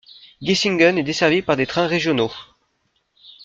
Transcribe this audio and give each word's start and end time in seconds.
Gisingen 0.41 0.97
est 0.97 1.03
desservie 1.03 1.43
par 1.43 1.55
des 1.55 1.67
trains 1.67 1.85
régionaux. 1.85 2.31